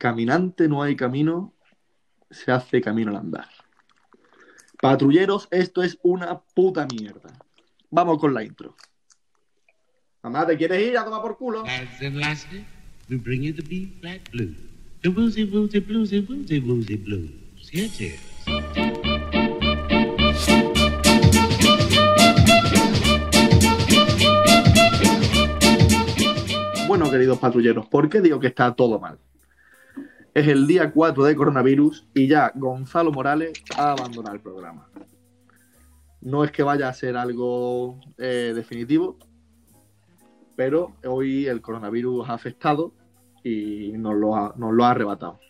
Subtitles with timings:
[0.00, 1.52] caminante no hay camino,
[2.30, 3.48] se hace camino al andar.
[4.80, 7.30] Patrulleros, esto es una puta mierda.
[7.90, 8.74] Vamos con la intro.
[10.22, 11.64] Mamá, ¿te quieres ir a tomar por culo?
[26.88, 29.18] Bueno, queridos patrulleros, ¿por qué digo que está todo mal?
[30.32, 34.88] Es el día 4 de coronavirus y ya Gonzalo Morales ha abandonado el programa.
[36.20, 39.16] No es que vaya a ser algo eh, definitivo,
[40.54, 42.92] pero hoy el coronavirus ha afectado
[43.42, 45.40] y nos lo ha, arrebatado.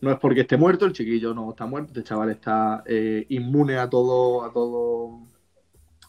[0.00, 3.76] No es porque esté muerto, el chiquillo no está muerto, este chaval está eh, inmune
[3.78, 5.18] a todo, a todo,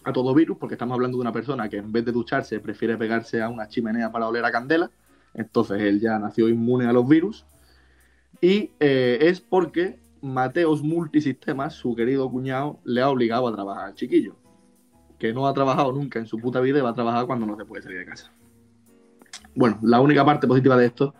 [0.04, 2.96] a todo virus, porque estamos hablando de una persona que en vez de ducharse prefiere
[2.96, 4.92] pegarse a una chimenea para oler a candela.
[5.34, 7.46] Entonces él ya nació inmune a los virus.
[8.42, 13.96] Y eh, es porque Mateos Multisistemas, su querido cuñado, le ha obligado a trabajar al
[13.96, 14.36] chiquillo.
[15.18, 17.58] Que no ha trabajado nunca en su puta vida y va a trabajar cuando no
[17.58, 18.32] se puede salir de casa.
[19.56, 21.14] Bueno, la única parte positiva de esto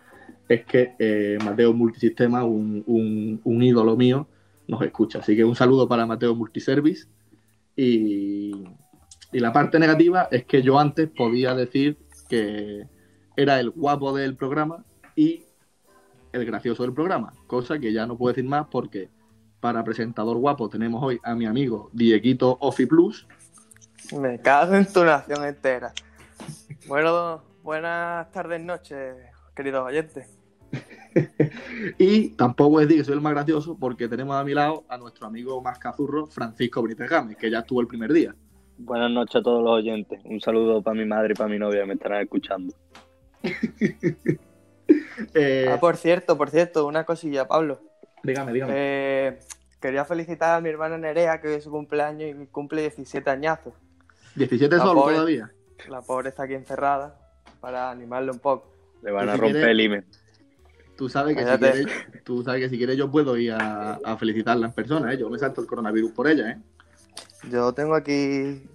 [0.48, 4.26] es que eh, Mateo Multisistema, un, un, un ídolo mío,
[4.66, 5.18] nos escucha.
[5.18, 7.06] Así que un saludo para Mateo Multiservice.
[7.76, 8.64] Y,
[9.32, 11.98] y la parte negativa es que yo antes podía decir
[12.28, 12.86] que
[13.40, 14.84] era el guapo del programa
[15.16, 15.44] y
[16.32, 19.08] el gracioso del programa, cosa que ya no puedo decir más porque
[19.60, 23.26] para presentador guapo tenemos hoy a mi amigo Dieguito Ofi Plus.
[24.18, 25.92] Me cago en tu nación entera.
[26.86, 29.16] Bueno, buenas tardes, noches,
[29.54, 30.38] queridos oyentes.
[31.98, 34.98] y tampoco es decir que soy el más gracioso porque tenemos a mi lado a
[34.98, 38.34] nuestro amigo más cazurro, Francisco Benítez Gámez, que ya estuvo el primer día.
[38.76, 40.20] Buenas noches a todos los oyentes.
[40.24, 42.74] Un saludo para mi madre y para mi novia, me estarán escuchando.
[45.34, 47.80] Eh, Ah, por cierto, por cierto, una cosilla, Pablo.
[48.22, 48.72] dígame, dígame.
[48.76, 49.38] Eh,
[49.80, 53.72] quería felicitar a mi hermana Nerea, que hoy es su cumpleaños y cumple 17 añazos.
[54.34, 55.14] 17 la solo pobre.
[55.14, 55.50] todavía.
[55.88, 57.18] La pobre está aquí encerrada,
[57.60, 58.72] para animarle un poco.
[59.02, 60.04] Le van a si romper quiere- el email.
[60.96, 61.86] Tú sabes que si quieres,
[62.24, 65.16] tú sabes que si quieres yo puedo ir a, a felicitarla en persona, ¿eh?
[65.18, 66.58] Yo me salto el coronavirus por ella, ¿eh?
[67.50, 68.68] Yo tengo aquí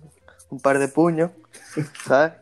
[0.49, 1.29] un par de puños,
[2.03, 2.33] ¿sabes?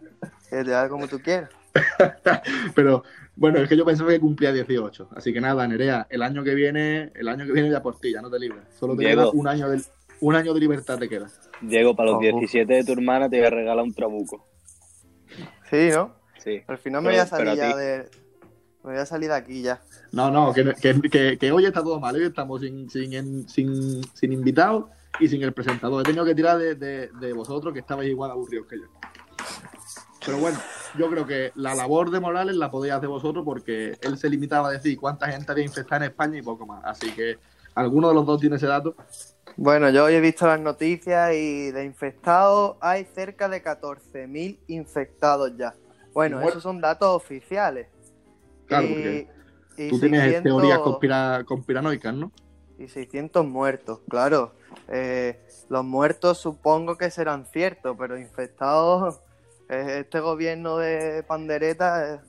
[0.49, 1.49] Que te haga como tú quieras.
[2.75, 3.03] Pero
[3.35, 5.09] bueno, es que yo pensaba que cumplía 18.
[5.15, 8.11] Así que nada, Nerea, el año que viene, el año que viene ya por ti,
[8.11, 8.63] ya no te libras.
[8.79, 9.21] Solo te Diego.
[9.23, 9.81] queda un año de,
[10.21, 11.27] un año de libertad te queda.
[11.61, 12.23] Diego, para los Ojo.
[12.39, 14.47] 17 de tu hermana te voy a regalar un trabuco.
[15.69, 16.15] Sí, ¿no?
[16.37, 16.61] Sí.
[16.67, 18.09] Al final me Pero- voy a salir ya de.
[18.83, 19.81] Me voy a salir de aquí ya.
[20.11, 22.13] No, no, que, que, que- que hoy está todo mal.
[22.15, 24.85] Hoy estamos sin, sin, sin, sin invitados
[25.21, 26.01] y sin el presentador.
[26.01, 28.83] He tenido que tirar de, de- de vosotros que estabais igual aburridos que yo.
[30.25, 30.57] Pero bueno,
[30.97, 34.69] yo creo que la labor de Morales la podéis hacer vosotros porque él se limitaba
[34.69, 36.83] a decir cuánta gente había infectada en España y poco más.
[36.85, 37.37] Así que
[37.75, 38.95] alguno de los dos tiene ese dato.
[39.57, 45.51] Bueno, yo hoy he visto las noticias y de infectados hay cerca de 14.000 infectados
[45.57, 45.73] ya.
[46.13, 47.87] Bueno, esos son datos oficiales.
[48.67, 49.27] Claro, y, porque
[49.77, 52.31] y tú tienes 600 teorías conspira- conspiranoicas, ¿no?
[52.79, 54.53] Y 600 muertos, claro.
[54.87, 59.19] Eh, los muertos supongo que serán ciertos, pero infectados,
[59.81, 62.21] este gobierno de pandereta es,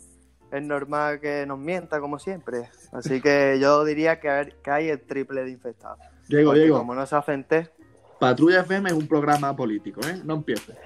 [0.52, 2.68] es normal que nos mienta como siempre.
[2.92, 5.98] Así que yo diría que, hay- que hay el triple de infectados.
[6.28, 7.72] Diego, Porque Diego, Como no se hacen test.
[8.18, 10.20] Patrulla FM es un programa político, ¿eh?
[10.24, 10.76] No empieces.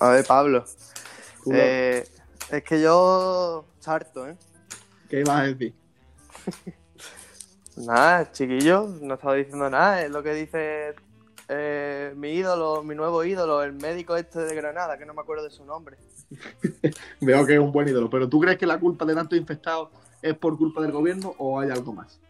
[0.00, 0.64] A ver, Pablo.
[1.52, 2.04] Eh,
[2.50, 4.36] es que yo sarto, ¿eh?
[5.08, 5.74] ¿Qué ibas a decir?
[7.76, 10.02] Nada, chiquillo, no estaba diciendo nada.
[10.02, 10.94] Es lo que dice
[11.48, 15.44] eh, mi ídolo, mi nuevo ídolo, el médico este de Granada, que no me acuerdo
[15.44, 15.96] de su nombre.
[17.20, 19.90] Veo que es un buen ídolo, pero ¿tú crees que la culpa de tantos infectados
[20.22, 22.20] es por culpa del gobierno o hay algo más?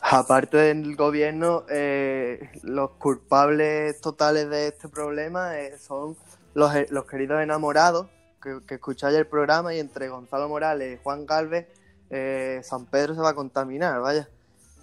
[0.00, 6.16] Aparte del gobierno, eh, los culpables totales de este problema eh, son
[6.54, 8.08] los, los queridos enamorados
[8.42, 11.68] que, que escucháis el programa y entre Gonzalo Morales y Juan Galvez,
[12.10, 14.28] eh, San Pedro se va a contaminar, vaya.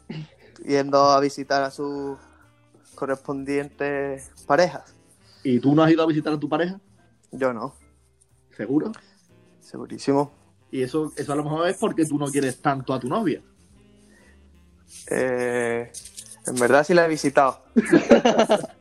[0.65, 2.17] Yendo a visitar a sus
[2.99, 4.93] correspondientes parejas.
[5.43, 6.79] ¿Y tú no has ido a visitar a tu pareja?
[7.31, 7.73] Yo no,
[8.55, 8.91] ¿Seguro?
[9.61, 10.31] segurísimo.
[10.71, 13.41] Y eso, eso a lo mejor es porque tú no quieres tanto a tu novia.
[15.09, 15.91] Eh,
[16.45, 17.63] en verdad sí la he visitado.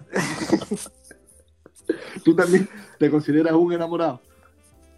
[2.24, 2.68] ¿Tú también
[2.98, 4.20] te consideras un enamorado?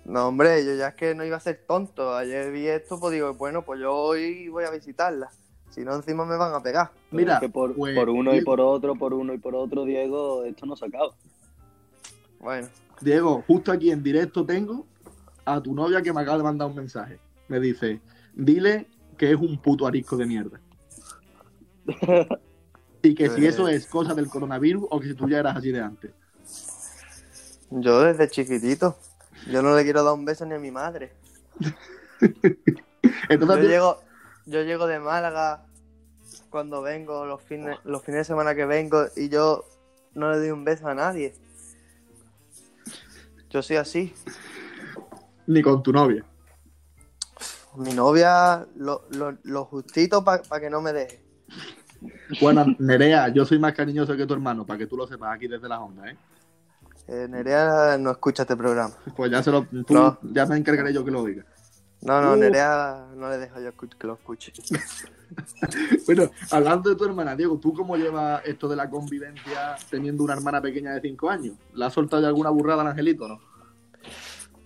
[0.05, 2.17] No, hombre, yo ya es que no iba a ser tonto.
[2.17, 5.31] Ayer vi esto, pues digo, bueno, pues yo hoy voy a visitarla.
[5.71, 6.91] Si no, encima me van a pegar.
[7.11, 9.85] Mira, Es que por, pues, por uno y por otro, por uno y por otro,
[9.85, 11.15] Diego, esto no se acaba.
[12.41, 12.69] Bueno,
[13.01, 14.87] Diego, justo aquí en directo tengo
[15.45, 17.19] a tu novia que me acaba de mandar un mensaje.
[17.49, 18.01] Me dice,
[18.35, 20.61] dile que es un puto arisco de mierda.
[23.03, 25.73] Y que si eso es cosa del coronavirus o que si tú ya eras así
[25.73, 26.11] de antes.
[27.71, 28.97] Yo desde chiquitito.
[29.51, 31.13] Yo no le quiero dar un beso ni a mi madre.
[33.31, 34.01] Entonces, Yo llego,
[34.47, 35.65] yo llego de Málaga
[36.51, 39.65] cuando vengo, los fines, los fines de semana que vengo, y yo
[40.15, 41.35] no le doy un beso a nadie.
[43.51, 44.15] Yo soy así.
[45.47, 46.25] ni con tu novia.
[47.77, 51.23] Mi novia, lo, lo- lo justito para que no me deje.
[52.41, 55.47] Bueno, Nerea, yo soy más cariñoso que tu hermano, para que tú lo sepas aquí
[55.49, 56.17] desde la onda, ¿eh?
[57.09, 58.95] Eh, Nerea no escucha este programa.
[59.17, 60.19] Pues ya se lo, tú- No.
[60.23, 61.45] ya me encargaré yo que lo oiga.
[62.03, 62.37] No, no, Uh.
[62.37, 64.53] Nerea no le dejo yo que lo escuche.
[66.07, 70.33] Bueno, hablando de tu hermana, Diego, ¿tú cómo llevas esto de la convivencia teniendo una
[70.33, 71.55] hermana pequeña de 5 años?
[71.73, 73.41] ¿Le has soltado ya alguna burrada al angelito o no?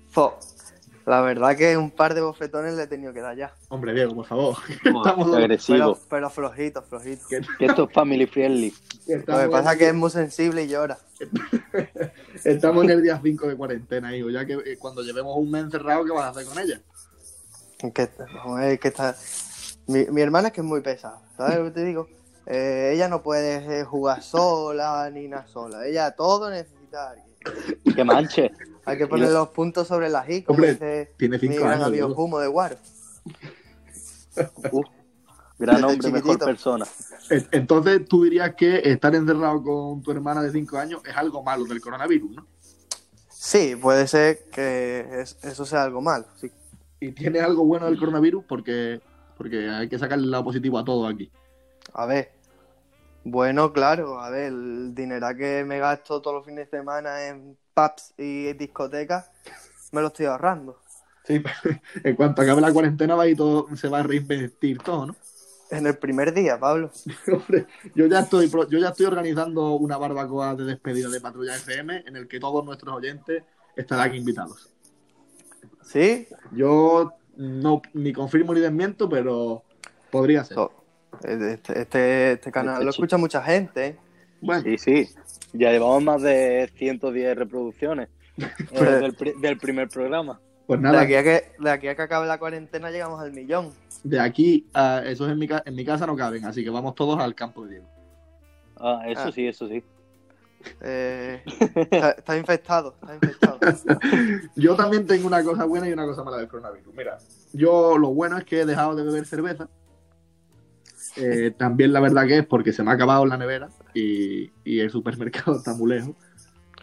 [0.09, 0.39] Fo,
[1.05, 3.55] la verdad que un par de bofetones le he tenido que dar ya.
[3.69, 4.57] Hombre, Diego, por favor.
[4.85, 5.99] Estamos- qué Pero, agresivo.
[6.09, 7.27] pero flojito, flojito.
[7.29, 8.73] Que- esto es family friendly.
[9.07, 10.97] Lo que pasa es que es muy sensible y llora.
[12.43, 14.31] estamos en el día 5 de cuarentena, hijo.
[14.31, 16.81] Ya que eh, cuando llevemos un mes encerrado, ¿qué vas a hacer con ella?
[17.93, 18.03] Que,
[18.89, 19.17] está...
[19.87, 22.09] mi, mi hermana es que es muy pesada, ¿sabes lo que te digo?
[22.47, 25.87] Eh, ella no puede eh, jugar sola ni nada sola.
[25.87, 27.95] Ella todo necesita a alguien.
[27.95, 28.51] Que manche.
[28.85, 31.87] Hay que poner los puntos sobre las i, como dice tiene mi cinco gran años,
[31.89, 32.15] amigo.
[32.15, 32.77] Humo de Guaro.
[34.73, 34.83] Uh,
[35.59, 36.87] gran Desde hombre, mejor persona.
[37.53, 41.65] Entonces, tú dirías que estar encerrado con tu hermana de 5 años es algo malo
[41.65, 42.47] del coronavirus, ¿no?
[43.31, 46.27] Sí, puede ser que es- eso sea algo malo.
[46.41, 46.51] Sí.
[47.05, 49.01] Y tiene algo bueno del coronavirus porque,
[49.37, 51.31] porque hay que sacarle el lado positivo a todo aquí.
[51.93, 52.33] A ver.
[53.25, 57.57] Bueno, claro, a ver, el dinero que me gasto todos los fines de semana en
[57.73, 59.31] pubs y discotecas,
[59.93, 60.79] me lo estoy ahorrando.
[61.25, 61.43] Sí,
[62.05, 65.17] en cuanto acabe la cuarentena va y todo se va a reinvestir todo, ¿no?
[65.71, 66.91] En el primer día, Pablo.
[67.33, 72.05] Hombre, yo ya estoy yo ya estoy organizando una barbacoa de despedida de Patrulla FM
[72.07, 73.43] en el que todos nuestros oyentes
[73.75, 74.74] estarán invitados.
[75.85, 76.27] ¿Sí?
[76.53, 79.63] Yo no ni confirmo ni desmiento, pero
[80.11, 80.55] podría ser.
[80.57, 80.73] So-
[81.23, 83.05] Este, este, este canal Este lo chico.
[83.05, 83.97] escucha mucha gente.
[84.41, 85.09] Bueno, Sí, sí.
[85.53, 88.45] Ya llevamos más de 110 reproducciones eh,
[88.77, 90.41] Pues- del, pri- del primer programa.
[90.67, 93.71] pues De aquí, a que, de aquí a que acabe la cuarentena llegamos al millón.
[94.03, 96.95] de aquí a esos en mi, ca- en mi casa no caben, así que vamos
[96.95, 97.87] todos al campo de Diego.
[98.77, 99.33] Ah, eso Ah.
[99.33, 99.83] sí, eso sí.
[100.81, 101.43] Eh,
[101.91, 103.59] está, está infectado, está infectado.
[104.57, 106.95] Yo también tengo una cosa buena y una cosa mala del coronavirus.
[106.95, 107.19] Mira,
[107.53, 109.69] yo lo bueno es que he dejado de beber cerveza.
[111.17, 114.81] Eh, también la verdad que es porque se me ha acabado la nevera y, y
[114.81, 116.15] el supermercado está muy lejos.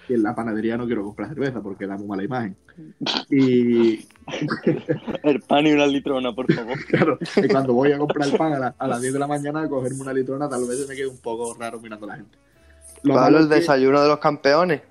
[0.10, 2.56] Y en la panadería no quiero comprar cerveza porque da muy mala imagen.
[3.30, 4.08] Y
[5.24, 6.78] El pan y una litrona, por favor.
[6.86, 9.28] claro, y cuando voy a comprar el pan a, la- a las 10 de la
[9.28, 12.10] mañana a cogerme una litrona, tal vez se me quede un poco raro mirando a
[12.10, 12.38] la gente.
[13.04, 14.82] Lo Pablo, malo el que- desayuno de los campeones.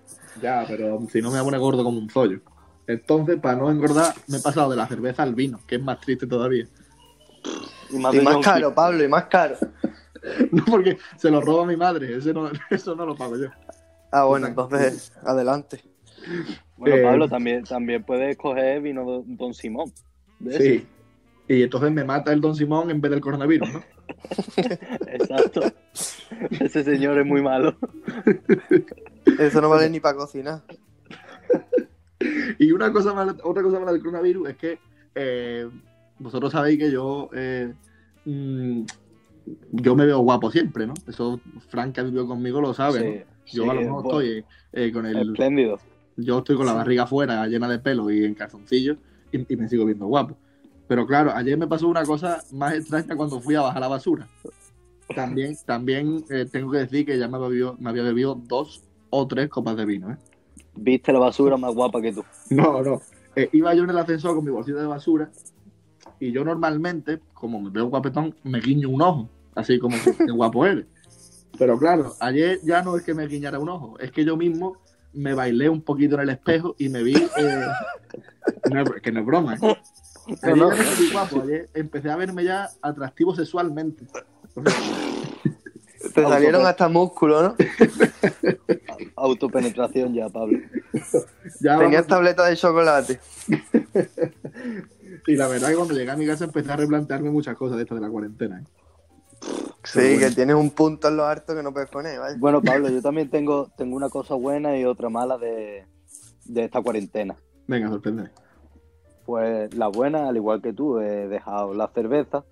[0.41, 2.41] Ya, pero si no me voy a poner gordo como un zollo.
[2.87, 6.01] Entonces, para no engordar, me he pasado de la cerveza al vino, que es más
[6.01, 6.67] triste todavía.
[7.91, 9.57] Y más, Y caro, Pablo, y más caro.
[10.53, 13.47] No, porque se lo roba mi madre, ese no- eso no lo pago yo.
[14.13, 15.83] Ah, bueno, entonces, adelante.
[16.77, 19.91] Bueno, Eh, Pablo, también, también puedes coger vino Don, Simón.
[20.39, 20.87] de ese.
[21.51, 23.83] Y entonces me mata el Don Simón en vez del coronavirus, ¿no?
[25.09, 25.63] Exacto.
[26.61, 27.75] Ese señor es muy malo.
[29.39, 30.63] Eso no vale ni para cocinar.
[32.61, 34.79] Y una cosa mala, otra cosa mala del coronavirus es que
[35.17, 35.69] eh,
[36.21, 37.75] vosotros sabéis que yo eh,
[38.27, 38.83] mm,
[39.73, 40.95] yo me veo guapo siempre, ¿no?
[41.09, 43.43] Eso Frank que vivió conmigo lo sabe, ¿no?
[43.47, 45.81] Yo sí, a lo mejor bueno, estoy eh, con el Espléndido.
[46.17, 48.99] yo estoy con la barriga afuera, llena de pelo y en calzoncillos,
[49.33, 50.39] y, y me sigo viendo guapo.
[50.91, 54.27] Pero claro, ayer me pasó una cosa más extraña cuando fui a bajar la basura.
[55.15, 59.25] También, también eh, tengo que decir que ya me, bebió- me había bebido dos o
[59.29, 60.11] tres copas de vino.
[60.11, 60.17] ¿eh?
[60.75, 62.25] Viste la basura más guapa que tú.
[62.51, 63.01] No, no.
[63.37, 65.31] Eh, iba yo en el ascensor con mi bolsita de basura
[66.19, 70.33] y yo normalmente, como me veo guapetón, me guiño un ojo, así como que qué
[70.33, 70.87] guapo eres.
[71.57, 74.77] Pero claro, ayer ya no es que me guiñara un ojo, es que yo mismo
[75.13, 77.15] me bailé un poquito en el espejo y me vi...
[77.15, 77.67] eh,
[78.73, 79.59] no que no es broma, ¿eh?
[80.43, 81.43] Ayer No, vi guapo,
[81.75, 84.07] empecé a verme ya atractivo sexualmente.
[86.15, 87.57] Te salieron hasta músculos, ¿no?
[89.17, 90.59] Autopenetración ya, Pablo.
[91.61, 93.21] Ya Tenías vamos- tableta de chocolate.
[95.27, 97.83] y la verdad que cuando llegué a mi casa empecé a replantearme muchas cosas de
[97.85, 98.61] esta de la cuarentena.
[98.61, 98.65] ¿eh?
[99.85, 100.19] Sí, bueno.
[100.21, 102.37] que tienes un punto en lo harto que no puedes poner, ¿vale?
[102.39, 105.87] Bueno, Pablo, yo también tengo, tengo una cosa buena y otra mala de,
[106.45, 107.37] de esta cuarentena.
[107.67, 108.31] Venga, sorprende.
[109.31, 112.45] Pues la buena, al igual que tú, he dejado la cerveza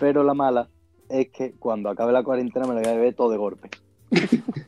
[0.00, 0.70] Pero la mala
[1.10, 3.68] es que cuando acabe la cuarentena me la voy a beber todo de golpe.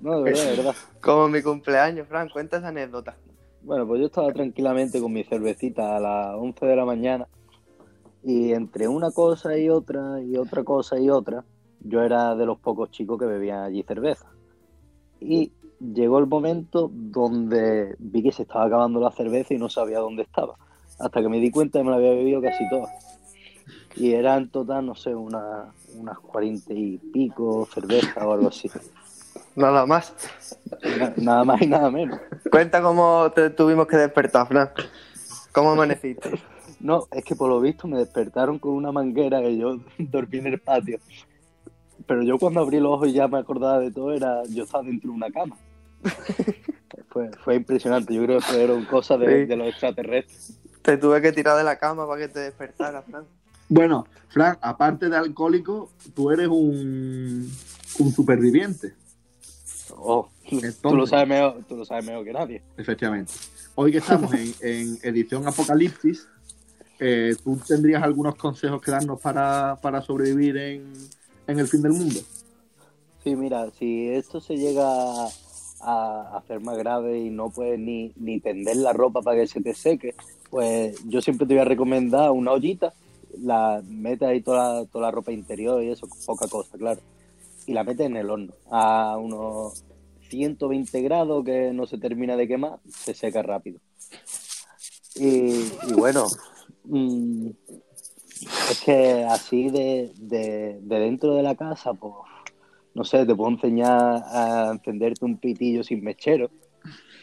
[0.00, 0.74] No, de verdad, de verdad.
[1.00, 3.16] Como mi cumpleaños, Fran, cuenta esa anécdota.
[3.62, 7.26] Bueno, pues yo estaba tranquilamente con mi cervecita a las 11 de la mañana
[8.22, 11.44] y entre una cosa y otra y otra cosa y otra,
[11.80, 14.26] yo era de los pocos chicos que bebían allí cerveza.
[15.20, 15.50] Y
[15.80, 20.22] llegó el momento donde vi que se estaba acabando la cerveza y no sabía dónde
[20.22, 20.54] estaba.
[20.98, 22.88] Hasta que me di cuenta que me la había bebido casi toda.
[23.94, 28.70] Y era en total, no sé, una, unas cuarenta y pico cervezas o algo así.
[29.56, 30.14] Nada más.
[30.98, 32.20] Na- Nada más y nada menos.
[32.50, 34.70] Cuenta cómo te tuvimos que despertar, Fran.
[35.52, 36.30] ¿Cómo amaneciste?
[36.80, 40.48] No, es que por lo visto me despertaron con una manguera que yo dormí en
[40.48, 40.98] el patio.
[42.06, 44.84] Pero yo cuando abrí los ojos y ya me acordaba de todo, era yo estaba
[44.84, 45.56] dentro de una cama.
[47.10, 49.46] Fue, fue impresionante, yo creo que fueron cosas de, Sí.
[49.46, 50.58] de los extraterrestres.
[50.82, 53.24] Te tuve que tirar de la cama para que te despertaras, Fran.
[53.68, 57.50] Bueno, Fran, aparte de alcohólico, tú eres un,
[57.98, 58.94] un superviviente,
[59.96, 60.28] Oh,
[60.82, 62.62] tú, lo sabes mejor, tú lo sabes mejor que nadie.
[62.76, 63.32] efectivamente.
[63.74, 66.28] Hoy que estamos en, en edición Apocalipsis,
[67.00, 70.92] eh, ¿tú tendrías algunos consejos que darnos para, para sobrevivir en,
[71.46, 72.20] en el fin del mundo?
[73.24, 74.84] Sí, mira, si esto se llega
[75.80, 79.60] a, hacer más grave y no puedes ni, ni tender la ropa para que se
[79.60, 80.14] te seque,
[80.50, 82.92] pues yo siempre te voy a recomendar una ollita,
[83.40, 87.00] la metes ahí toda toda la ropa interior y eso, poca cosa, claro,
[87.66, 89.84] y la metes en el horno a unos
[90.30, 93.80] 120 grados que no se termina de quemar, se seca rápido.
[95.14, 96.26] Y, bueno,
[96.84, 97.48] mm,
[98.70, 102.14] es que así de, de, de dentro de la casa, pues
[102.94, 106.50] no sé, te puedo enseñar a encenderte un pitillo sin mechero.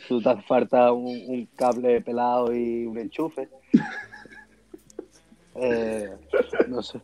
[0.08, 3.50] Tú te hace falta un, un cable pelado y un enchufe.
[5.58, 6.10] Eh,
[6.68, 7.00] no sé.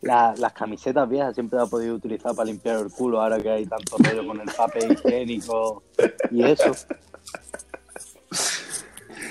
[0.00, 3.48] La- las camisetas viejas siempre las he podido utilizar para limpiar el culo ahora que
[3.48, 5.84] hay tanto rollo con el papel higiénico
[6.32, 6.72] y eso.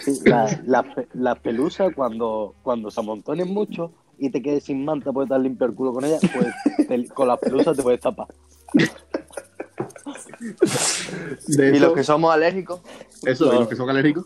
[0.06, 4.84] Sí, la- la pe- las pelusas cuando, cuando se amontonen mucho y te quedes sin
[4.86, 8.00] manta puedes dar limpio el culo con ellas, pues te- con las pelusas te puedes
[8.02, 8.28] tapar.
[11.48, 12.82] De Y eso, los que somos alérgicos,
[13.26, 13.60] eso, No.
[13.62, 14.26] los que son alérgicos.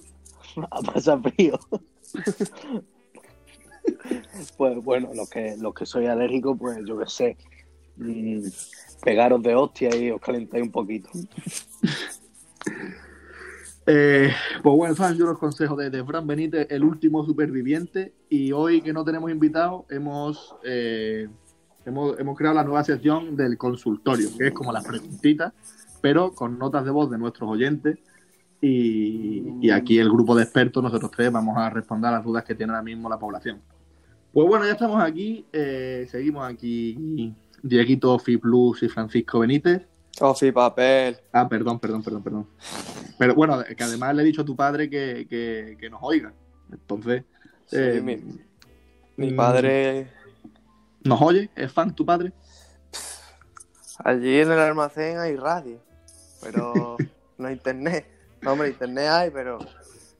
[0.72, 1.60] a pasar frío.
[4.58, 7.38] pues bueno, los que, los que soy alérgico, pues yo qué sé,
[7.98, 8.42] mm,
[9.04, 11.10] pegaros de hostia y os calentáis un poquito.
[13.90, 18.14] Eh, pues bueno, Fran, yo los consejos de, de Fran Benítez, el último superviviente.
[18.30, 21.30] Y hoy que no tenemos invitados, hemos, eh,
[21.86, 25.54] hemos, hemos creado la nueva sección del consultorio, que es como las preguntitas,
[26.02, 27.98] pero con notas de voz de nuestros oyentes.
[28.60, 32.56] Y, aquí el grupo de expertos, nosotros tres, vamos a responder a las dudas que
[32.56, 33.62] tiene ahora mismo la población.
[34.34, 35.46] Pues bueno, ya estamos aquí.
[35.54, 39.88] eh, seguimos aquí Dieguito, Plus y Francisco Benítez.
[40.18, 41.18] Coffee, papel.
[41.32, 42.48] Ah, perdón, perdón, perdón, perdón.
[43.18, 46.34] Pero bueno, que además le he dicho a tu padre que, que, que nos oiga.
[46.72, 47.24] Entonces,
[47.66, 48.16] Sí, eh, mi,
[49.18, 50.08] mi mm, padre
[51.04, 51.50] ¿nos oye?
[51.56, 52.32] ¿Es fan tu padre?
[54.04, 55.80] allí en el almacén hay radio,
[56.42, 56.98] pero
[57.38, 58.06] no internet.
[58.42, 59.58] No, hombre, internet hay, pero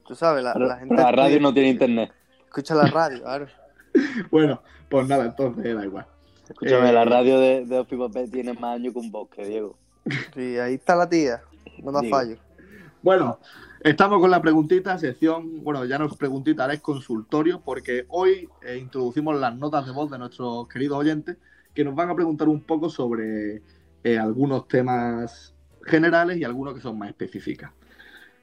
[0.06, 2.12] tú sabes, la, la gente la radio no tiene internet.
[2.46, 3.46] escucha la radio, claro.
[4.30, 6.06] Bueno, pues nada, entonces da igual.
[6.48, 9.78] Escúchame, Eh, la radio de, de Papel tiene más años que un bosque, Diego.
[10.34, 11.42] Sí, ahí está la tía,
[11.82, 12.36] no da fallo.
[13.02, 13.38] Bueno,
[13.80, 18.48] estamos con la preguntita, sección, bueno, ya no es preguntita, ahora es consultorio, porque hoy
[18.62, 21.36] eh, introducimos las notas de voz de nuestros queridos oyentes
[21.74, 23.62] que nos van a preguntar un poco sobre
[24.02, 27.70] eh, algunos temas generales y algunos que son más específicas.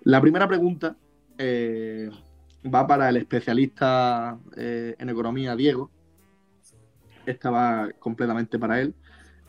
[0.04, 0.96] La primera pregunta
[1.38, 2.10] eh,
[2.74, 5.92] va para el especialista en economía, Diego.
[7.26, 8.96] Esta va completamente para él.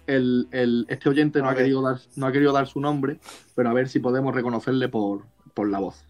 [0.06, 3.18] El, el- este oyente no ha, querido dar, no ha querido dar su nombre,
[3.54, 5.22] pero a ver si podemos reconocerle por,
[5.54, 6.04] por la voz.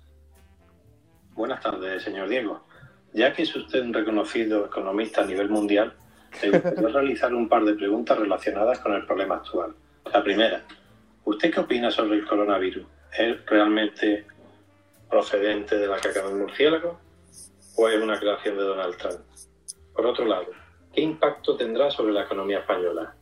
[1.35, 2.65] Buenas tardes, señor Diego.
[3.13, 5.95] Ya que es usted un reconocido economista a nivel mundial,
[6.43, 9.75] me gustaría realizar un par de preguntas relacionadas con el problema actual.
[10.13, 10.63] La primera,
[11.25, 12.87] ¿usted qué opina sobre el coronavirus?
[13.19, 14.27] ¿Es realmente
[15.09, 17.01] procedente de la caca del murciélago
[17.77, 19.21] o es una creación de Donald Trump?
[19.95, 20.47] Por otro lado,
[20.93, 23.15] ¿qué impacto tendrá sobre la economía española?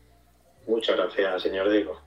[0.66, 2.00] Muchas gracias, señor Diego.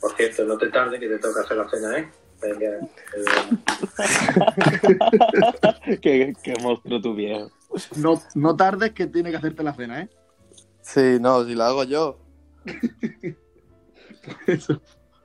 [0.00, 2.10] Por cierto, no te tarde que te toca hacer la cena, ¿eh?
[2.40, 2.88] Venga,
[6.02, 7.50] qué, qué monstruo tu viejo.
[7.96, 10.10] No, no tardes que tiene que hacerte la cena, ¿eh?
[10.80, 12.18] Sí, no, si la hago yo.
[14.48, 14.82] Eso.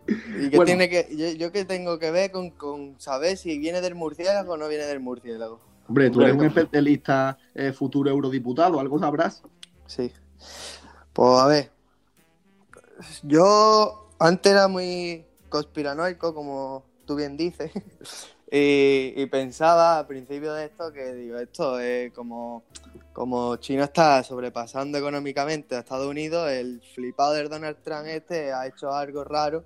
[0.07, 0.65] ¿Y qué Bueno.
[0.65, 4.53] tiene que, yo, yo qué tengo que ver con, con saber si viene del murciélago
[4.53, 5.59] o no viene del murciélago?
[5.87, 9.41] Hombre, tú eres un especialista eh, futuro eurodiputado, algo sabrás.
[9.87, 10.11] Sí.
[11.13, 11.71] Pues a ver.
[13.23, 17.71] Yo antes era muy conspiranoico, como tú bien dices.
[18.51, 22.63] y, pensaba al principio de esto que digo, esto es como,
[23.13, 28.67] como China está sobrepasando económicamente a Estados Unidos, el flipado del Donald Trump este ha
[28.67, 29.63] hecho algo raro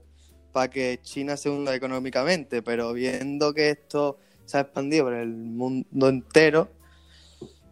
[0.51, 5.29] para que China se hunda económicamente, pero viendo que esto se ha expandido por el
[5.29, 6.67] mundo entero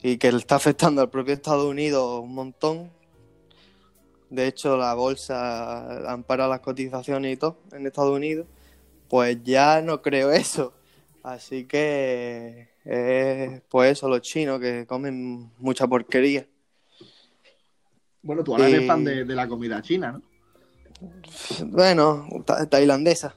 [0.01, 2.91] y que le está afectando al propio Estados Unidos un montón.
[4.29, 8.47] De hecho, la bolsa han parado las cotizaciones y todo en Estados Unidos.
[9.09, 10.73] Pues ya no creo eso.
[11.23, 16.45] Así que es pues eso, los chinos que comen mucha porquería.
[18.21, 20.21] Bueno, tú ahora eres Y- fan de, de la comida china, ¿no?
[21.67, 23.33] Bueno, ta- tailandesa.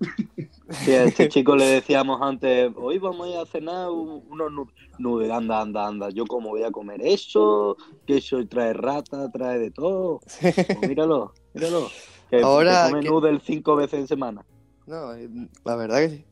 [0.70, 4.52] Sí, a este chico le decíamos antes, hoy vamos a ir a cenar un- unos
[4.52, 9.30] nu- nudes, anda, anda, anda, yo como voy a comer eso, que eso trae rata,
[9.30, 10.20] trae de todo.
[10.40, 11.88] Pues míralo, míralo.
[12.30, 14.44] Que, Ahora que come que- noodles cinco veces en semana.
[14.86, 15.28] No, eh,
[15.64, 16.24] la verdad que sí.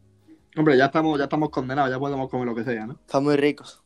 [0.56, 2.94] Hombre, ya estamos, ya estamos condenados, ya podemos comer lo que sea, ¿no?
[2.94, 3.82] Están muy ricos.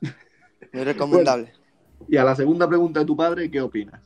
[0.72, 1.52] Muy recomendable.
[2.08, 4.00] Y a la segunda pregunta de tu padre, ¿qué opinas?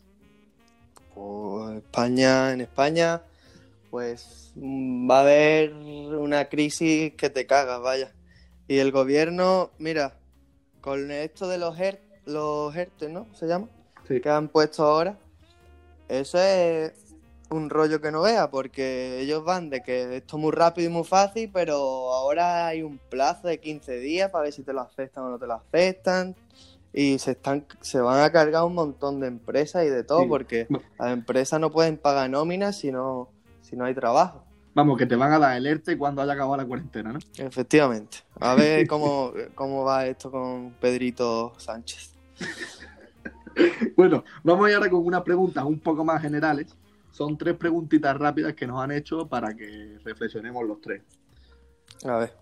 [1.14, 3.22] Pues España, en España,
[3.90, 8.12] pues va a haber una crisis que te cagas, vaya.
[8.66, 10.18] Y el gobierno, mira,
[10.80, 13.26] con esto de los ER, los ERTE, ¿no?
[13.34, 13.68] ¿Se llama?
[14.06, 14.20] Sí.
[14.20, 15.18] Que han puesto ahora.
[16.08, 16.92] Eso es
[17.50, 20.92] un rollo que no vea, porque ellos van de que esto es muy rápido y
[20.92, 21.76] muy fácil, pero
[22.12, 25.38] ahora hay un plazo de 15 días para ver si te lo aceptan o no
[25.38, 26.36] te lo aceptan.
[26.92, 30.28] Y se están, se van a cargar un montón de empresas y de todo, Sí.
[30.28, 30.66] porque
[30.98, 33.28] las empresas no pueden pagar nóminas si no,
[33.60, 34.44] si no hay trabajo.
[34.78, 37.18] Vamos, que te van a dar el ERTE cuando haya acabado la cuarentena, ¿no?
[37.36, 38.18] Efectivamente.
[38.38, 42.14] A ver cómo, cómo va esto con Pedrito Sánchez.
[43.96, 46.76] Bueno, vamos a ir ahora con unas preguntas un poco más generales.
[47.10, 51.02] Son tres preguntitas rápidas que nos han hecho para que reflexionemos los tres.
[52.04, 52.32] A ver.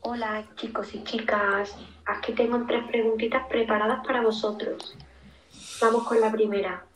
[0.00, 4.96] Hola chicos y chicas, aquí tengo tres preguntitas preparadas para vosotros.
[5.82, 6.86] Vamos con la primera.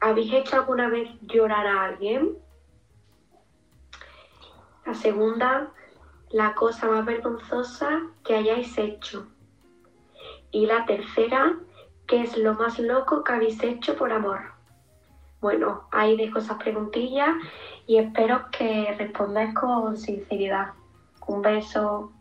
[0.00, 2.38] ¿Habéis hecho alguna vez llorar a alguien?
[4.86, 5.70] La segunda,
[6.30, 9.26] la cosa más vergonzosa que hayáis hecho.
[10.50, 11.56] Y la tercera,
[12.06, 14.40] ¿qué es lo más loco que habéis hecho por amor?
[15.40, 17.34] Bueno, ahí dejo esas preguntillas
[17.86, 20.72] y espero que respondáis con sinceridad.
[21.26, 22.12] Un beso.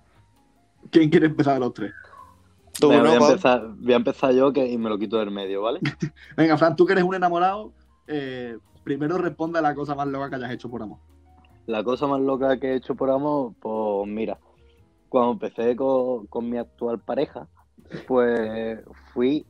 [0.91, 1.93] ¿Quién quiere empezar de los tres?
[2.80, 3.30] Tú, Venga, ¿no, voy, a Pau?
[3.30, 5.80] empezar, voy a empezar yo que, y me lo quito del medio, ¿vale?
[6.38, 7.71] Venga, Fran, tú que eres un enamorado,
[8.08, 10.99] eh, primero responde a la cosa más loca que hayas hecho por amor.
[11.65, 14.38] La cosa más loca que he hecho por amor, pues mira,
[15.08, 17.47] cuando empecé con, con mi actual pareja,
[18.08, 18.80] pues
[19.13, 19.45] fui,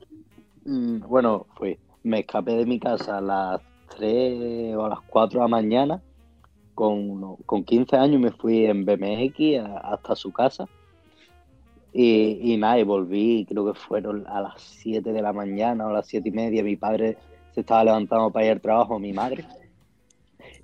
[0.66, 3.62] mm, bueno, fui, me escapé de mi casa a las
[3.98, 6.02] 3 o a las 4 de la mañana,
[6.76, 10.68] con, con 15 años me fui en BMX hasta su casa.
[11.94, 15.90] Y, y nada, y volví, creo que fueron a las 7 de la mañana o
[15.90, 16.64] a las 7 y media.
[16.64, 17.18] Mi padre
[17.54, 19.46] se estaba levantando para ir al trabajo, mi madre.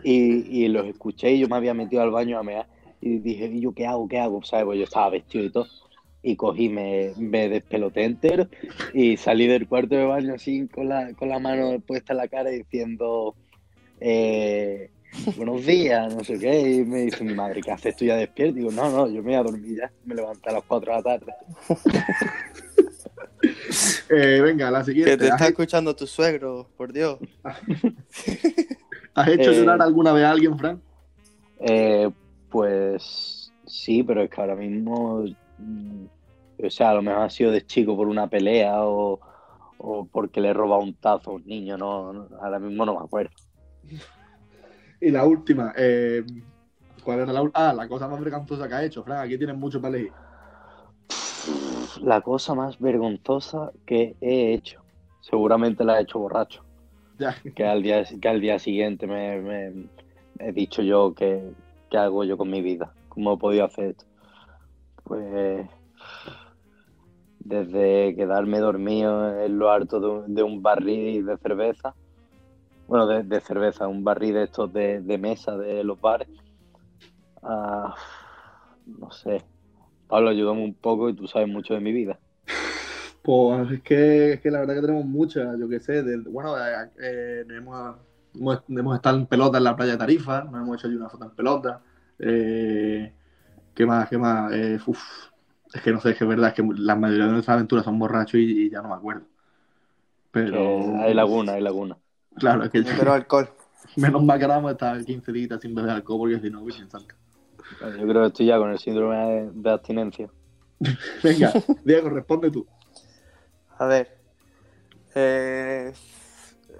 [0.03, 2.67] Y, y los escuché y yo me había metido al baño a mear.
[3.01, 4.07] Y dije, ¿y yo qué hago?
[4.07, 4.43] ¿Qué hago?
[4.43, 4.65] ¿Sabes?
[4.65, 5.67] Pues yo estaba vestido y todo.
[6.21, 8.49] Y cogí, me, me despeloté entero
[8.93, 12.27] y salí del cuarto de baño así con la, con la mano puesta en la
[12.27, 13.35] cara diciendo,
[14.01, 14.89] eh,
[15.37, 16.59] buenos días, no sé qué.
[16.71, 18.55] Y me dice mi madre, ¿qué haces tú ya despierto?
[18.55, 19.91] Digo, no, no, yo me voy a dormir ya.
[20.03, 21.33] Me levanté a las 4 de la tarde.
[24.09, 25.17] Eh, venga, la Que siguiente.
[25.17, 27.19] te está ¿Has, escuchando tu suegro, por Dios.
[29.15, 30.81] has hecho Eh, llorar alguna vez a alguien, Fran?
[31.59, 32.09] Eh,
[32.49, 35.23] pues sí, pero es que ahora mismo,
[35.57, 36.05] mm,
[36.65, 39.19] o sea, a lo mejor ha sido de chico por una pelea o,
[39.77, 42.93] o porque le he robado un tazo a un niño, no, no, ahora mismo no
[42.99, 43.31] me acuerdo.
[45.01, 46.23] Y la última, eh,
[47.03, 47.69] ¿cuál era la última?
[47.69, 49.19] Ah, la cosa más vergonzosa que has hecho, Fran.
[49.25, 50.13] Aquí tienes mucho para elegir.
[52.01, 54.83] La cosa más vergonzosa que he hecho,
[55.21, 56.63] seguramente la he hecho borracho,
[57.55, 59.89] Que al día, que al día siguiente me, me-
[60.39, 61.53] he dicho yo que,
[61.89, 64.05] que hago yo con mi vida, cómo he podido hacer esto.
[65.03, 65.67] Pues
[67.39, 71.95] desde quedarme dormido en lo alto de un, de un barril de cerveza,
[72.87, 76.29] bueno, de, de cerveza, un barril de estos de, de mesa de los bares,
[77.41, 77.95] a,
[78.85, 79.43] no sé,
[80.07, 82.19] Pablo, ayúdame un poco y tú sabes mucho de mi vida.
[83.29, 86.01] Pues es que, es que la verdad que tenemos muchas, yo qué sé.
[86.01, 87.95] del- bueno, eh, eh, hemos,
[88.33, 91.09] hemos, hemos estado en pelota en la playa de Tarifa, nos hemos hecho allí una
[91.09, 91.79] foto en pelota.
[92.17, 93.13] Eh,
[93.75, 94.09] ¿Qué más?
[94.09, 94.51] ¿Qué más?
[94.51, 94.99] Eh, uf,
[95.71, 97.85] es que no sé, es que es verdad, es que la mayoría de nuestras aventuras
[97.85, 99.27] son borrachos y, y ya no me acuerdo.
[100.31, 100.95] Pero.
[100.99, 101.99] Hay laguna, hay laguna.
[102.35, 103.47] Claro, es que Pero alcohol.
[103.95, 106.65] menos mal que ahora vamos a estar 15 días sin beber alcohol porque si no,
[106.65, 107.13] Virgen Santa.
[107.79, 110.31] Yo creo que estoy ya con el síndrome de, de abstinencia.
[111.23, 111.53] Venga,
[111.85, 112.65] Diego, responde tú.
[113.79, 114.17] A ver.
[115.15, 115.91] Eh,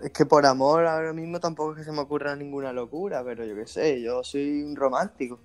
[0.04, 3.46] es que por amor ahora mismo tampoco es que se me ocurra ninguna locura, pero
[3.46, 5.40] yo qué sé, yo soy un romántico.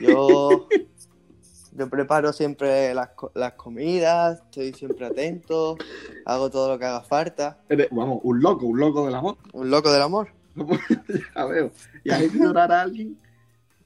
[0.00, 0.68] Yo,
[1.72, 5.76] yo preparo siempre las, las comidas, estoy siempre atento,
[6.24, 7.58] hago todo lo que haga falta.
[7.68, 9.36] Eres, vamos, un loco, un loco del amor.
[9.52, 10.28] Un loco del amor.
[11.36, 11.72] ya veo.
[12.04, 13.18] Y has llorar a alguien.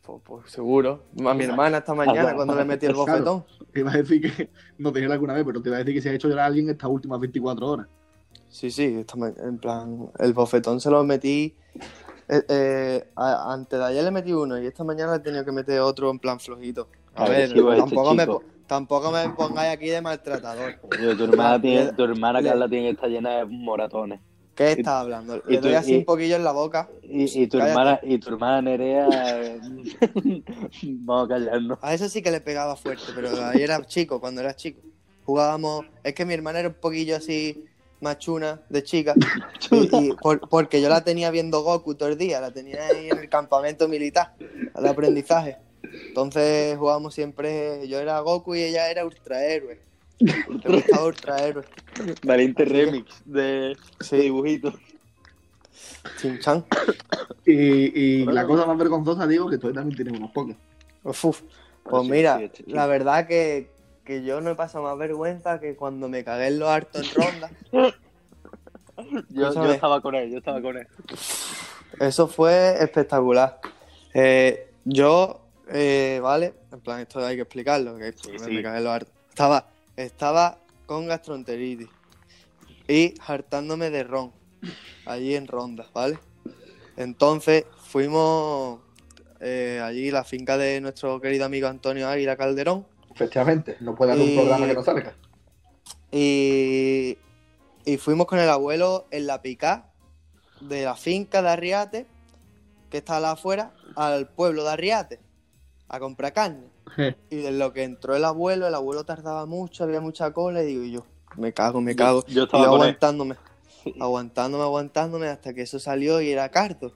[0.07, 1.03] Pues, pues seguro.
[1.27, 3.13] A mi hermana esta mañana cuando le metí el Claro.
[3.25, 3.45] bofetón.
[3.75, 6.01] Iba a decir que no te dije alguna vez, pero te iba a decir que
[6.01, 7.87] si has hecho llorar a alguien estas últimas 24 horas.
[8.49, 11.57] Sí, sí, esta ma- en plan, el bofetón se lo metí.
[12.29, 15.53] eh, eh, antes de ayer le metí uno y esta mañana le he tenido que
[15.53, 16.89] meter otro en plan flojito.
[17.15, 18.27] A ver, este tampoco me,
[18.67, 20.75] tampoco me pongáis aquí de maltratador.
[21.01, 24.21] Yo, tu hermana, tiene, tu hermana Carla tiene que estar llena de moratones.
[24.57, 25.43] ¿Qué estás hablando?
[25.47, 26.89] Le doy así y- un poquillo en la boca.
[27.03, 27.71] Y, y tu Cállate.
[27.71, 29.61] hermana, y tu hermana Nerea, eh,
[30.83, 31.79] vamos a callarnos.
[31.83, 34.81] A eso sí que le pegaba fuerte, pero ahí era chico, cuando era chico.
[35.25, 35.85] Jugábamos.
[36.03, 37.65] Es que mi hermana era un poquillo así
[38.01, 39.15] machuna de chica.
[39.73, 43.09] Y, y por- porque yo la tenía viendo Goku todo el día, la tenía ahí
[43.11, 45.57] en el campamento militar, de aprendizaje.
[46.09, 47.89] Entonces jugábamos siempre.
[47.89, 49.81] Yo era Goku y ella era ultrahéroe.
[50.19, 51.65] Ultrahéroe.
[52.23, 54.17] Valiente remix de, Sí.
[54.17, 54.75] de dibujitos.
[56.21, 56.65] Chinchan.
[57.45, 57.53] Y,
[58.23, 60.57] y la cosa más vergonzosa, digo, que tú también tienes unos pocos.
[61.05, 61.43] Uf, uf.
[61.85, 63.71] Pues Sí, mira, sí, este la verdad que,
[64.05, 67.05] que yo no he pasado más vergüenza que cuando me cagué en lo harto en
[67.15, 67.51] ronda.
[69.29, 70.87] Yo, yo estaba con él, yo estaba con él.
[72.01, 73.61] Eso fue espectacular.
[74.15, 78.51] Eh, yo, eh, vale, en plan, esto hay que explicarlo, que Sí, me, sí.
[78.51, 79.13] me cagué en lo harto.
[79.29, 81.89] Estaba, estaba con gastroenteritis
[82.89, 84.33] y hartándome de ron,
[85.05, 86.19] allí en ronda, ¿vale?
[86.97, 88.81] Entonces fuimos
[89.41, 94.13] eh, allí a la finca de nuestro querido amigo Antonio Águila Calderón Efectivamente, no puede
[94.13, 95.15] haber Y- un programa que no salga.
[96.13, 97.19] y,
[97.85, 99.91] y fuimos con el abuelo en la pica
[100.61, 102.07] de la finca de Arriate,
[102.91, 105.21] que está al afuera, al pueblo de Arriate,
[105.89, 106.69] a comprar carne.
[107.31, 110.67] Y de lo que entró el abuelo, el abuelo tardaba mucho, había mucha cola, y
[110.67, 112.25] digo y yo, me cago, me cago.
[112.27, 112.71] Yo Y estaba él.
[112.71, 113.37] aguantándome,
[114.01, 116.93] aguantándome, aguantándome, hasta que eso salió y era cardo.